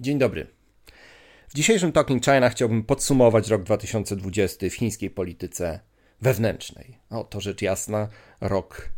[0.00, 0.46] Dzień dobry.
[1.48, 5.80] W dzisiejszym Talking China chciałbym podsumować rok 2020 w chińskiej polityce
[6.20, 6.98] wewnętrznej.
[7.10, 8.08] O, to rzecz jasna,
[8.40, 8.88] rok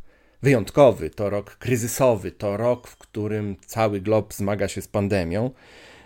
[0.43, 5.51] wyjątkowy, to rok kryzysowy, to rok, w którym cały glob zmaga się z pandemią.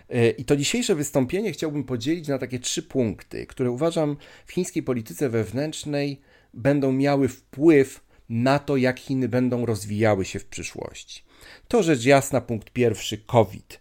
[0.08, 4.16] E, I to dzisiejsze wystąpienie chciałbym podzielić na takie trzy punkty, które uważam
[4.46, 6.20] w chińskiej polityce wewnętrznej
[6.54, 11.22] będą miały wpływ na to, jak Chiny będą rozwijały się w przyszłości.
[11.68, 13.80] To rzecz jasna, punkt pierwszy COVID.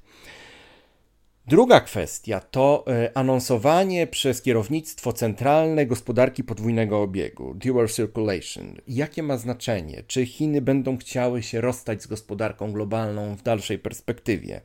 [1.50, 8.76] Druga kwestia to e, anonsowanie przez kierownictwo centralne gospodarki podwójnego obiegu, dual circulation.
[8.88, 10.04] Jakie ma znaczenie?
[10.08, 14.62] Czy Chiny będą chciały się rozstać z gospodarką globalną w dalszej perspektywie?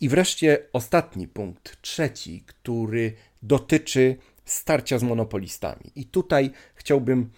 [0.00, 3.12] I wreszcie ostatni punkt, trzeci, który
[3.42, 5.92] dotyczy starcia z monopolistami.
[5.96, 7.30] I tutaj chciałbym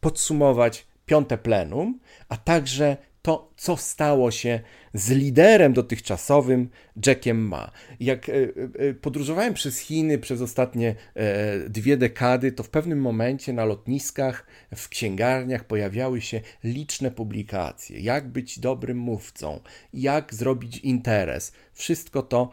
[0.00, 4.60] podsumować piąte plenum, a także to, co stało się
[4.94, 6.68] z liderem dotychczasowym
[7.06, 7.70] Jackiem Ma.
[8.00, 13.52] Jak e, e, podróżowałem przez Chiny przez ostatnie e, dwie dekady, to w pewnym momencie
[13.52, 18.00] na lotniskach, w księgarniach pojawiały się liczne publikacje.
[18.00, 19.60] Jak być dobrym mówcą,
[19.92, 21.52] jak zrobić interes.
[21.72, 22.52] Wszystko to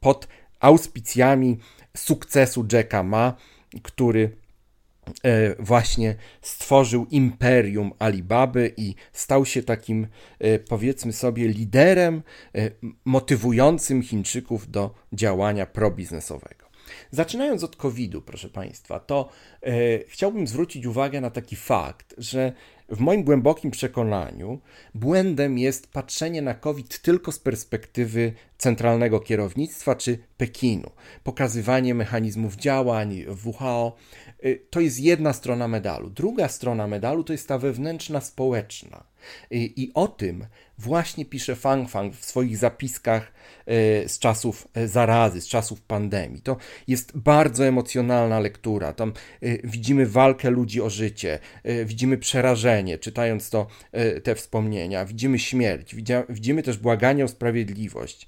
[0.00, 0.28] pod
[0.60, 1.58] auspicjami
[1.96, 3.36] sukcesu Jacka Ma,
[3.82, 4.45] który E,
[5.58, 10.06] właśnie stworzył imperium Alibaby i stał się takim,
[10.38, 12.22] e, powiedzmy sobie, liderem
[12.54, 12.70] e,
[13.04, 16.66] motywującym Chińczyków do działania probiznesowego.
[17.10, 19.28] Zaczynając od COVID-u, proszę Państwa, to
[19.62, 19.72] e,
[20.08, 22.52] chciałbym zwrócić uwagę na taki fakt, że
[22.88, 24.60] w moim głębokim przekonaniu
[24.94, 30.90] błędem jest patrzenie na COVID tylko z perspektywy centralnego kierownictwa czy Pekinu.
[31.24, 33.96] Pokazywanie mechanizmów działań WHO
[34.44, 36.10] y, to jest jedna strona medalu.
[36.10, 39.04] Druga strona medalu to jest ta wewnętrzna, społeczna.
[39.50, 40.46] I, o tym
[40.78, 43.32] właśnie pisze Fang Fang w swoich zapiskach
[43.68, 46.42] y, z czasów y, zarazy, z czasów pandemii.
[46.42, 46.56] To
[46.88, 48.92] jest bardzo emocjonalna lektura.
[48.92, 49.12] Tam
[49.64, 51.38] widzimy walkę ludzi o życie,
[51.84, 53.66] widzimy przerażenie, czytając to,
[54.22, 55.94] te wspomnienia, widzimy śmierć,
[56.28, 58.26] widzimy też błaganie o sprawiedliwość.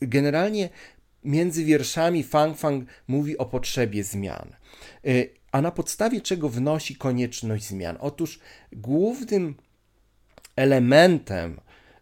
[0.00, 0.68] Generalnie
[1.24, 4.48] między wierszami Fang Fang mówi o potrzebie zmian.
[5.52, 7.96] A na podstawie czego wnosi konieczność zmian?
[8.00, 8.40] Otóż
[8.72, 9.54] głównym
[10.56, 11.60] elementem,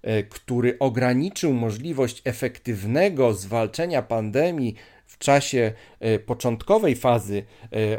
[0.09, 4.75] y, który ograniczył możliwość efektywnego zwalczenia pandemii
[5.07, 5.73] w czasie
[6.05, 7.43] y, początkowej fazy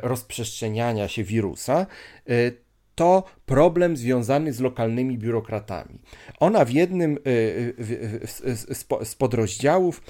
[0.01, 1.85] rozprzestrzeniania się wirusa,
[2.95, 5.99] to problem związany z lokalnymi biurokratami.
[6.39, 7.17] Ona w jednym
[9.03, 10.03] z podrozdziałów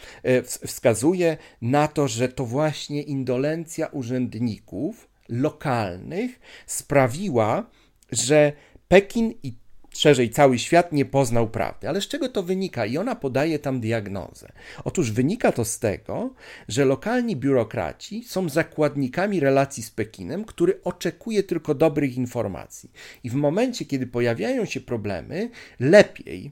[0.43, 7.65] wskazuje na to, że to właśnie indolencja urzędników lokalnych sprawiła,
[8.11, 8.53] że
[8.87, 9.53] Pekin i
[9.97, 11.89] szerzej cały świat nie poznał prawdy.
[11.89, 12.85] Ale z czego to wynika?
[12.85, 14.51] I ona podaje tam diagnozę.
[14.83, 16.33] Otóż wynika to z tego,
[16.67, 22.91] że lokalni biurokraci są zakładnikami relacji z Pekinem, który oczekuje tylko dobrych informacji.
[23.23, 26.51] I w momencie, kiedy pojawiają się problemy, lepiej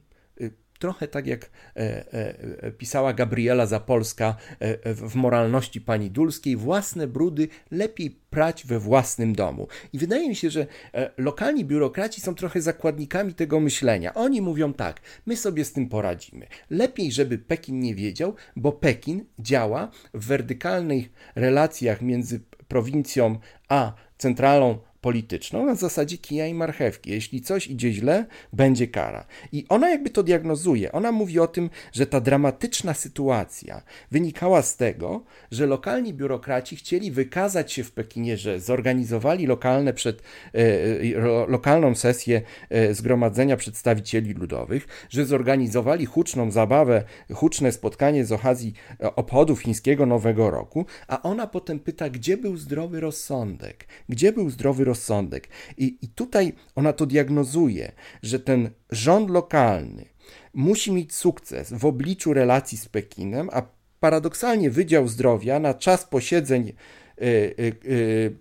[0.79, 2.13] trochę tak jak e,
[2.63, 9.35] e, pisała Gabriela Zapolska e, w moralności pani Dulskiej, własne brudy lepiej prać we własnym
[9.35, 9.67] domu.
[9.93, 10.67] I wydaje mi się, że
[11.17, 14.13] lokalni biurokraci są trochę zakładnikami tego myślenia.
[14.13, 16.47] Oni mówią tak, my sobie z tym poradzimy.
[16.69, 23.39] Lepiej, żeby Pekin nie wiedział, bo Pekin działa w wertykalnych relacjach między prowincją
[23.69, 27.11] a centralą polityczną na zasadzie kija i marchewki.
[27.11, 29.25] Jeśli coś idzie źle, będzie kara.
[29.51, 30.91] I ona jakby to diagnozuje.
[30.91, 33.81] Ona mówi o tym, że ta dramatyczna sytuacja
[34.11, 40.21] wynikała z tego, że lokalni biurokraci chcieli wykazać się w Pekinie, że zorganizowali lokalne przed,
[40.21, 47.03] e, e, lokalną sesję e, zgromadzenia przedstawicieli ludowych, że zorganizowali huczną zabawę,
[47.33, 48.73] huczne spotkanie z okazji
[49.15, 53.87] obchodów chińskiego Nowego Roku, a ona potem pyta, gdzie był zdrowy rozsądek?
[54.09, 54.92] Gdzie był zdrowy rozsądek?
[54.93, 55.49] Rozsądek.
[55.77, 57.91] I, I tutaj ona to diagnozuje,
[58.23, 60.05] że ten rząd lokalny
[60.53, 63.61] musi mieć sukces w obliczu relacji z Pekinem, a
[63.99, 66.73] paradoksalnie Wydział Zdrowia na czas posiedzeń
[67.21, 68.35] y, y, y,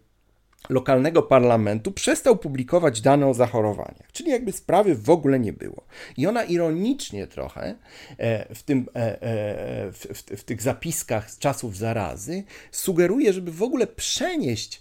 [0.69, 5.85] lokalnego parlamentu przestał publikować dane o zachorowaniach, czyli jakby sprawy w ogóle nie było.
[6.17, 7.75] I ona ironicznie trochę
[8.19, 13.53] e, w, tym, e, e, w, w, w, tych zapiskach z czasów zarazy sugeruje, żeby
[13.53, 14.81] w ogóle przenieść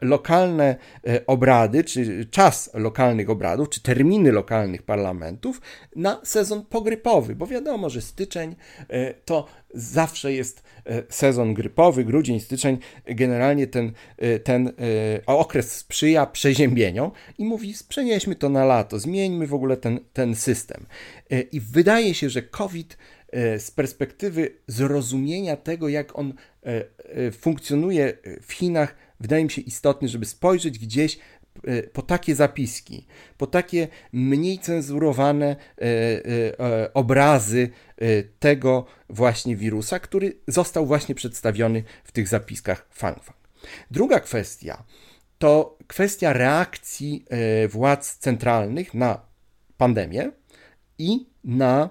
[0.00, 0.76] lokalne
[1.26, 5.60] obrady, czy czas lokalnych obradów, czy terminy lokalnych parlamentów
[5.96, 8.56] na sezon pogrypowy, bo wiadomo, że styczeń
[9.24, 10.62] to zawsze jest
[11.08, 13.92] sezon grypowy, grudzień, styczeń, generalnie ten,
[14.44, 14.72] ten
[15.26, 20.86] okres sprzyja przeziębieniom i mówi, przenieśmy to na lato, zmieńmy w ogóle ten, ten system.
[21.30, 22.98] E, I wydaje się, że COVID
[23.58, 26.34] z perspektywy zrozumienia tego, jak on
[27.32, 28.12] funkcjonuje
[28.42, 31.18] w Chinach, wydaje mi się istotny, żeby spojrzeć gdzieś
[31.64, 33.06] E, po takie zapiski,
[33.38, 35.84] po takie mniej cenzurowane e,
[36.60, 37.70] e, obrazy
[38.38, 43.38] tego właśnie wirusa, który został właśnie przedstawiony w tych zapiskach Fang Fang.
[43.90, 44.84] Druga kwestia
[45.40, 47.24] to kwestia reakcji
[47.68, 49.20] władz centralnych na
[49.76, 50.32] pandemię
[50.98, 51.90] i na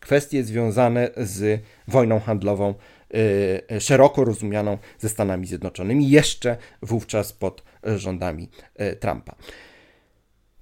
[0.00, 2.74] kwestie związane z wojną handlową
[3.80, 7.62] szeroko rozumianą ze Stanami Zjednoczonymi, jeszcze wówczas pod
[7.96, 9.36] rządami e, Trumpa.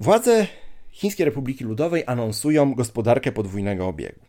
[0.01, 0.47] Władze
[0.91, 4.21] Chińskiej Republiki Ludowej anonsują gospodarkę podwójnego obiegu.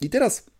[0.00, 0.50] I teraz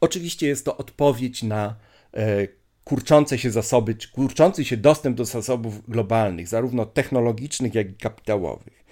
[0.00, 1.76] oczywiście jest to odpowiedź na
[2.14, 2.46] e,
[2.84, 8.84] kurczące się zasoby, czy kurczący się dostęp do zasobów globalnych, zarówno technologicznych, jak i kapitałowych.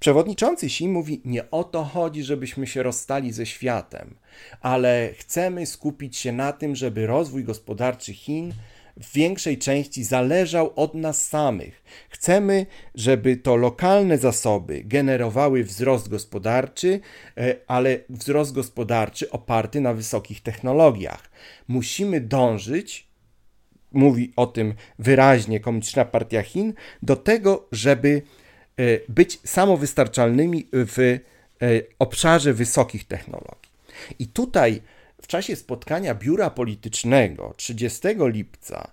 [0.00, 4.14] Przewodniczący Xi mówi: Nie o to chodzi, żebyśmy się rozstali ze światem,
[4.60, 8.52] ale chcemy skupić się na tym, żeby rozwój gospodarczy Chin
[8.96, 11.84] w większej części zależał od nas samych.
[12.08, 17.00] Chcemy, żeby to lokalne zasoby generowały wzrost gospodarczy,
[17.36, 21.30] e, ale wzrost gospodarczy oparty na wysokich technologiach.
[21.68, 23.05] Musimy dążyć,
[23.92, 28.22] mówi o tym wyraźnie Komunistyczna Partia Chin, do tego, żeby
[28.76, 31.18] e, być samowystarczalnymi w e,
[31.98, 33.70] obszarze wysokich technologii.
[34.18, 34.82] I tutaj
[35.22, 38.90] w czasie spotkania biura politycznego 30 lipca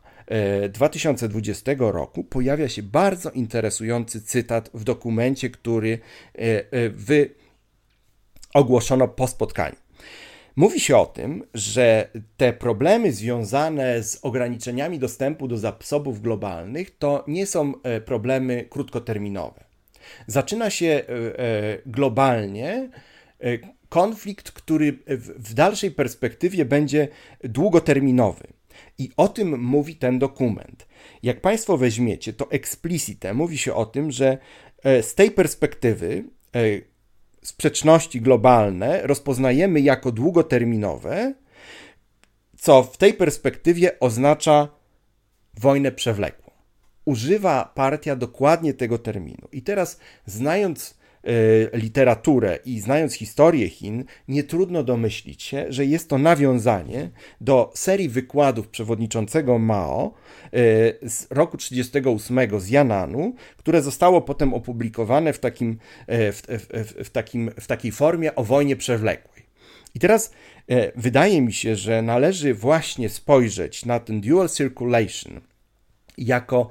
[0.69, 5.99] 2020 e, roku pojawia się bardzo interesujący cytat w dokumencie, który
[6.91, 7.29] wy
[8.53, 9.82] ogłoszono po spotkaniu.
[10.55, 17.23] Mówi się o tym, że te problemy związane z ograniczeniami dostępu do zasobów globalnych to
[17.27, 17.73] nie są
[18.05, 19.63] problemy krótkoterminowe.
[20.27, 21.03] Zaczyna się
[21.85, 22.89] globalnie
[23.89, 24.99] konflikt, który
[25.37, 27.07] w dalszej perspektywie będzie
[27.43, 28.47] długoterminowy.
[28.97, 30.87] I o tym mówi ten dokument.
[31.23, 34.37] Jak Państwo weźmiecie, to explicite mówi się o tym, że
[34.83, 36.23] e, z tej perspektywy
[36.55, 36.59] e,
[37.43, 41.33] sprzeczności globalne rozpoznajemy jako długoterminowe,
[42.57, 44.67] co w tej perspektywie oznacza
[45.59, 46.51] wojnę przewlekłą.
[47.05, 49.47] Używa partia dokładnie tego terminu.
[49.51, 50.97] I teraz, znając
[51.73, 57.09] literaturę i znając historię Chin, nie trudno domyślić się, że jest to nawiązanie
[57.41, 60.13] do serii wykładów przewodniczącego Mao
[60.45, 60.49] e,
[61.09, 65.77] z roku 1938 z Yananu, które zostało potem opublikowane w, takim,
[66.07, 69.43] e, w, w, w, takim, w takiej formie o wojnie przewlekłej.
[69.95, 70.33] I teraz
[70.95, 75.41] wydaje mi się, że należy właśnie spojrzeć na ten dual circulation
[76.17, 76.69] jako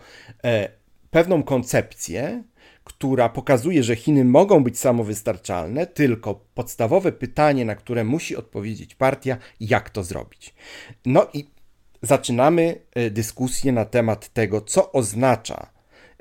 [1.10, 2.42] pewną koncepcję,
[2.84, 9.36] która pokazuje, że Chiny mogą być samowystarczalne, tylko podstawowe pytanie, na które musi odpowiedzieć partia,
[9.60, 10.54] jak to zrobić.
[11.06, 11.46] No i
[12.02, 15.70] zaczynamy e, dyskusję na temat tego, co oznacza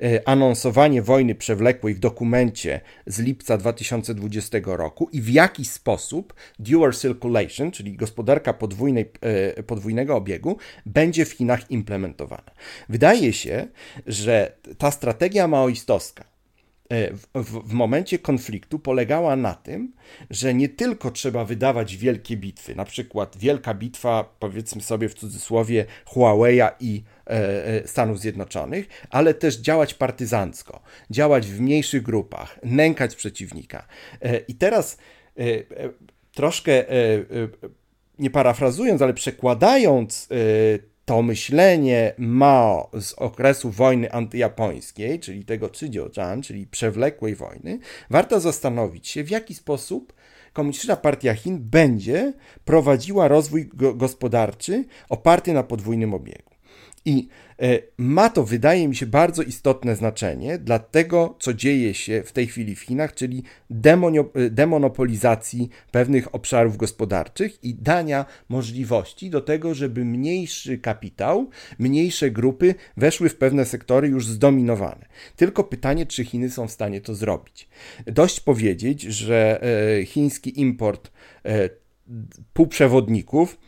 [0.02, 6.92] e, anonsowanie wojny przewlekłej w dokumencie z lipca 2020 roku i w jaki sposób dual
[6.92, 10.56] circulation, czyli gospodarka podwójnej, e, podwójnego obiegu,
[10.86, 12.50] będzie w Chinach implementowana.
[12.88, 13.66] Wydaje się,
[14.06, 16.31] że ta strategia maoistowska,
[17.34, 19.92] w, w, momencie konfliktu polegała na tym,
[20.30, 25.84] że nie tylko trzeba wydawać wielkie bitwy, na przykład wielka bitwa, powiedzmy sobie w cudzysłowie,
[26.06, 33.16] Huawei'a i e, e, Stanów Zjednoczonych, ale też działać partyzancko, działać w mniejszych grupach, nękać
[33.16, 33.86] przeciwnika.
[34.22, 34.98] E, I teraz
[35.38, 35.62] e, e,
[36.34, 36.84] troszkę
[38.18, 40.28] nie parafrazując, ale przekładając
[41.04, 47.78] to myślenie Mao z okresu wojny antyjapońskiej, czyli tego Chidziojan, czyli przewlekłej wojny,
[48.10, 50.12] warto zastanowić się, w jaki sposób
[50.52, 52.32] Komunistyczna Partia Chin będzie
[52.64, 56.51] prowadziła rozwój gospodarczy oparty na podwójnym obiegu.
[57.04, 57.28] I
[57.62, 62.32] e, ma to, wydaje mi się, bardzo istotne znaczenie dla tego, co dzieje się w
[62.32, 69.74] tej chwili w Chinach, czyli e, demonopolizacji pewnych obszarów gospodarczych i dania możliwości do tego,
[69.74, 75.06] żeby mniejszy kapitał, mniejsze grupy weszły w pewne sektory już zdominowane.
[75.36, 77.68] Tylko pytanie, czy Chiny są w stanie to zrobić.
[78.06, 81.10] Dość powiedzieć, że e, chiński import
[82.52, 83.58] półprzewodników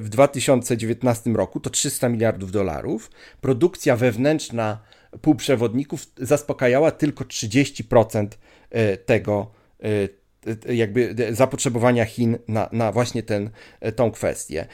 [0.00, 3.10] w 2019 roku to 300 miliardów dolarów.
[3.40, 4.80] Produkcja wewnętrzna
[5.22, 9.50] półprzewodników zaspokajała tylko 30% y, tego
[9.84, 13.50] y, jakby zapotrzebowania Chin na, na właśnie ten,
[13.96, 14.66] tą kwestię.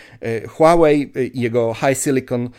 [0.48, 2.50] Huawei i jego High Silicon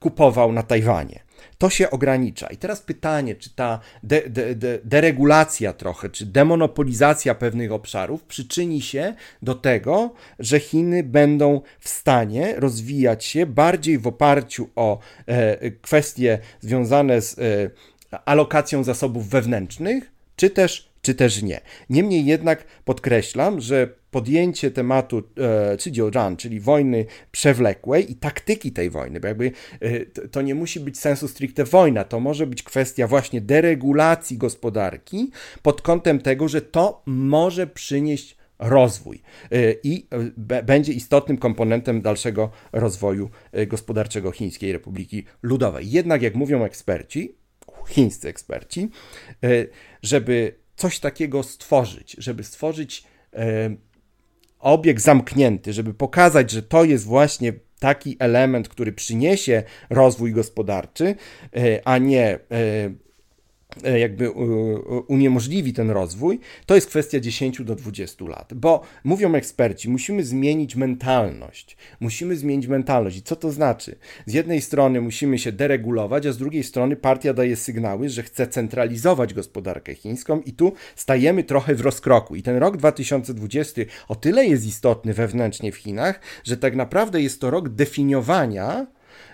[0.00, 1.21] kupował na Tajwanie.
[1.62, 2.46] To się ogranicza.
[2.46, 8.82] I teraz pytanie, czy ta de, de, de, deregulacja trochę, czy demonopolizacja pewnych obszarów przyczyni
[8.82, 15.70] się do tego, że Chiny będą w stanie rozwijać się bardziej w oparciu o e,
[15.70, 21.60] kwestie związane z e, alokacją zasobów wewnętrznych, czy też czy też nie.
[21.90, 29.20] Niemniej jednak podkreślam, że podjęcie tematu e, Zhejiang, czyli wojny przewlekłej i taktyki tej wojny,
[29.20, 33.40] bo jakby e, to nie musi być sensu stricte wojna, to może być kwestia właśnie
[33.40, 35.30] deregulacji gospodarki
[35.62, 40.06] pod kątem tego, że to może przynieść rozwój e, i
[40.64, 43.30] będzie istotnym komponentem dalszego rozwoju
[43.66, 45.90] gospodarczego Chińskiej Republiki Ludowej.
[45.90, 47.34] Jednak, jak mówią eksperci,
[47.88, 48.90] chińscy eksperci,
[50.02, 53.76] żeby coś takiego stworzyć, żeby stworzyć e,
[54.58, 61.14] obieg zamknięty, żeby pokazać, że to jest właśnie taki element, który przyniesie rozwój gospodarczy,
[61.56, 62.38] e, a nie E,
[64.00, 64.30] jakby
[65.06, 68.54] uniemożliwi ten rozwój, to jest kwestia 10 do 20 lat.
[68.54, 71.76] Bo mówią eksperci, musimy zmienić mentalność.
[72.00, 73.16] Musimy zmienić mentalność.
[73.16, 73.96] I co to znaczy?
[74.26, 78.46] Z jednej strony musimy się deregulować, a z drugiej strony partia daje sygnały, że chce
[78.46, 82.36] centralizować gospodarkę chińską i tu stajemy trochę w rozkroku.
[82.36, 87.40] I ten rok 2020 o tyle jest istotny wewnętrznie w Chinach, że tak naprawdę jest
[87.40, 88.86] to rok definiowania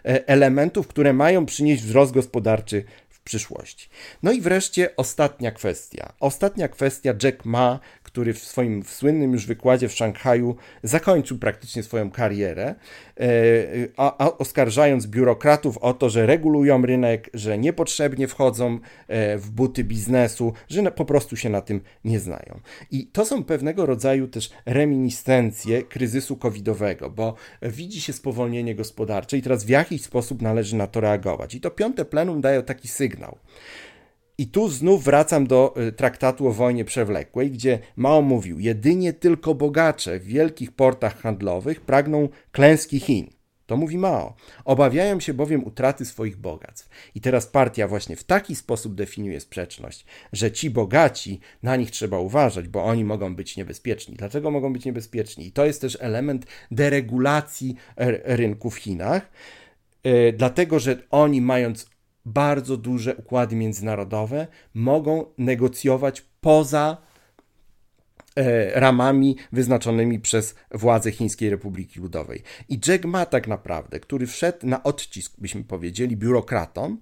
[0.05, 2.85] e, elementów, które mają przynieść wzrost gospodarczy
[3.29, 3.89] przyszłości.
[4.23, 6.13] No i wreszcie ostatnia kwestia.
[6.21, 12.11] Ostatnia kwestia Jack Ma, który w swoim słynnym już wykładzie w Szanghaju zakończył praktycznie swoją
[12.11, 12.75] karierę,
[13.21, 13.27] e,
[13.97, 19.85] a, a oskarżając biurokratów o to, że regulują rynek, że niepotrzebnie wchodzą e, w buty
[19.85, 22.61] biznesu, że po prostu się na tym nie znają.
[22.91, 29.43] I to są pewnego rodzaju też reminiscencje kryzysu covidowego, bo widzi się spowolnienie gospodarcze i
[29.43, 31.55] teraz w jakiś sposób należy na to reagować.
[31.55, 33.39] I to piąte plenum daje taki sygnał.
[34.41, 39.55] I tu znów wracam do y, traktatu o wojnie przewlekłej, gdzie Mao mówił: Jedynie tylko
[39.55, 43.31] bogacze w wielkich portach handlowych pragną klęski Chin.
[43.67, 44.35] To mówi Mao.
[44.65, 46.89] Obawiają się bowiem utraty swoich bogactw.
[47.15, 52.19] I teraz partia właśnie w taki sposób definiuje sprzeczność, że ci bogaci, na nich trzeba
[52.19, 54.17] uważać, bo oni mogą być niebezpieczni.
[54.17, 55.47] Dlaczego mogą być niebezpieczni?
[55.47, 57.77] I to jest też element deregulacji
[58.25, 59.31] rynku w Chinach,
[60.05, 61.98] yy, dlatego że oni, mając
[62.29, 66.97] bardzo duże układy międzynarodowe mogą negocjować poza
[68.37, 72.43] e, ramami wyznaczonymi przez władze Chińskiej Republiki Ludowej.
[72.69, 77.01] I Jack Ma tak naprawdę, który wszedł na odcisk, byśmy powiedzieli, biurokratom,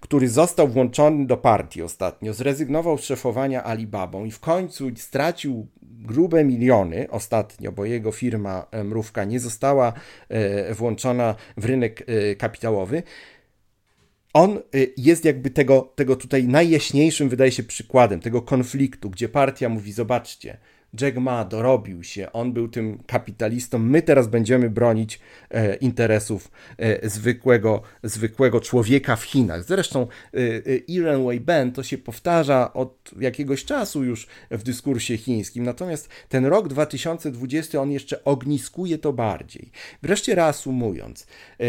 [0.00, 6.44] który został włączony do partii ostatnio, zrezygnował z szefowania Alibabą i w końcu stracił grube
[6.44, 9.92] miliony ostatnio, bo jego firma e, Mrówka nie została
[10.28, 12.06] e, włączona w rynek
[12.38, 13.02] kapitałowy,
[14.32, 19.68] on y, jest jakby tego, tego tutaj najjaśniejszym, wydaje się, przykładem tego konfliktu, gdzie partia
[19.68, 20.58] mówi: Zobaczcie,
[21.00, 25.20] Jack Ma dorobił się, on był tym kapitalistą, my teraz będziemy bronić
[25.50, 29.64] e, interesów e, zwykłego, zwykłego człowieka w Chinach.
[29.64, 36.08] Zresztą e, e Weiben to się powtarza od jakiegoś czasu już w dyskursie chińskim, natomiast
[36.28, 39.70] ten rok 2020 on jeszcze ogniskuje to bardziej.
[40.02, 41.26] Wreszcie reasumując,
[41.60, 41.64] e,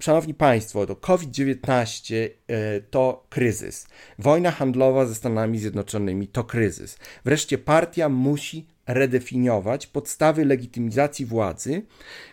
[0.00, 2.14] Szanowni Państwo, to COVID-19
[2.48, 3.86] e, to kryzys.
[4.18, 6.98] Wojna handlowa ze Stanami Zjednoczonymi to kryzys.
[7.24, 11.82] Wreszcie partia musi redefiniować podstawy legitymizacji władzy,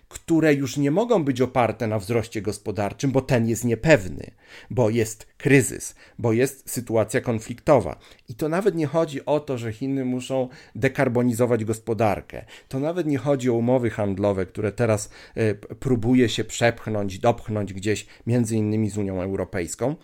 [0.10, 4.32] które już nie mogą być oparte na wzroście gospodarczym, bo ten jest niepewny,
[4.70, 8.00] bo jest kryzys, bo jest sytuacja konfliktowa.
[8.30, 12.46] I to nawet nie chodzi o to, że Chiny muszą dekarbonizować gospodarkę.
[12.68, 18.08] To nawet nie chodzi o umowy handlowe, które teraz y, próbuje się przepchnąć, dopchnąć gdzieś
[18.28, 19.96] między innymi z Unią Europejską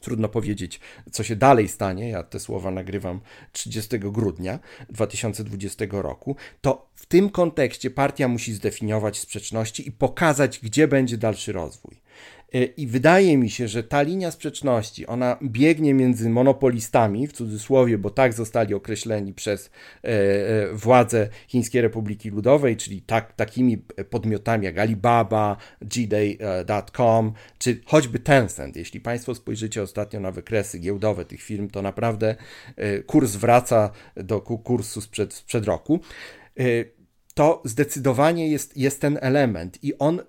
[0.00, 0.80] Trudno powiedzieć,
[1.12, 2.08] co się dalej stanie.
[2.08, 3.20] Ja te słowa nagrywam
[3.52, 6.36] 30 grudnia 2020 roku.
[6.60, 11.99] To w tym kontekście partia musi zdefiniować sprzeczności i pokazać, gdzie będzie dalszy rozwój.
[12.54, 17.98] E, I wydaje mi się, że ta linia sprzeczności, ona biegnie między monopolistami, w cudzysłowie,
[17.98, 19.70] bo tak zostali określeni przez
[20.04, 23.78] e, e, władze Chińskiej Republiki Ludowej, czyli tak, takimi
[24.10, 28.76] podmiotami jak Alibaba, Gday.com, czy choćby Tencent.
[28.76, 32.36] Jeśli Państwo spojrzycie ostatnio na wykresy giełdowe tych firm, to naprawdę
[33.06, 36.00] kurs wraca do kursu sprzed, sprzed roku
[37.40, 40.20] to zdecydowanie jest, jest ten element i on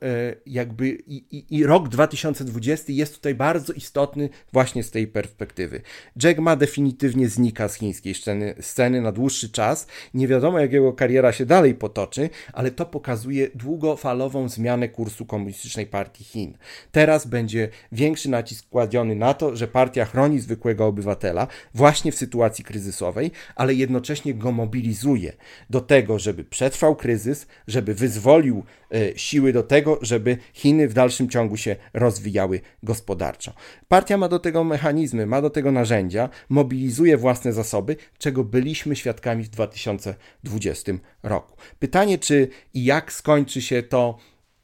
[0.45, 5.81] jakby i, i, i, rok 2020 jest tutaj bardzo istotny właśnie z tej perspektywy.
[6.23, 9.87] Jack Ma definitywnie znika z chińskiej sceny, sceny na dłuższy czas.
[10.13, 15.85] Nie wiadomo jak jego kariera się dalej potoczy, ale to pokazuje długofalową zmianę kursu Komunistycznej
[15.85, 16.57] Partii Chin.
[16.91, 22.63] Teraz będzie większy nacisk kładziony na to, że partia chroni zwykłego obywatela właśnie w sytuacji
[22.63, 25.33] kryzysowej, ale jednocześnie go mobilizuje
[25.69, 31.29] do tego, żeby przetrwał kryzys, żeby wyzwolił e, siły do tego, żeby Chiny w dalszym
[31.29, 33.53] ciągu się rozwijały gospodarczo.
[33.87, 39.43] Partia ma do tego mechanizmy, ma do tego narzędzia, mobilizuje własne zasoby, czego byliśmy świadkami
[39.43, 40.91] w 2020
[41.23, 41.57] roku.
[41.79, 44.17] Pytanie, czy i jak skończy się to,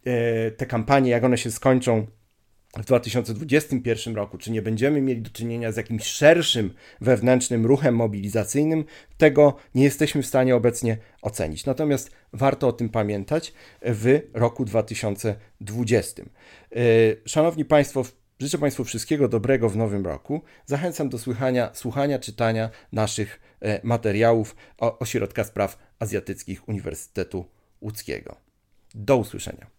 [0.06, 2.08] e, te kampanie, jak one się skończą
[2.78, 8.86] w 2021 roku, czy nie będziemy mieli do czynienia z jakimś szerszym wewnętrznym ruchem mobilizacyjnym,
[9.18, 11.66] tego nie jesteśmy w stanie obecnie ocenić.
[11.66, 16.24] Natomiast warto o tym pamiętać w roku 2020.
[16.24, 16.80] E,
[17.26, 18.06] szanowni Państwo,
[18.40, 20.42] życzę Państwu wszystkiego dobrego w nowym roku.
[20.66, 27.46] Zachęcam do słuchania, słuchania czytania naszych e, materiałów Ośrodka Spraw Azjatyckich Uniwersytetu
[27.82, 28.36] Łódzkiego.
[28.96, 29.77] Do usłyszenia.